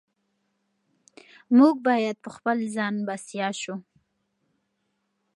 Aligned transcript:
موږ 1.57 1.73
باید 1.87 2.15
په 2.25 2.29
خپل 2.35 2.57
ځان 2.75 2.95
بسیا 3.07 3.47
شو. 3.61 3.75